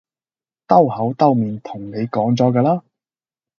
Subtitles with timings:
[0.65, 2.83] 兜口兜面同你講咗㗎啦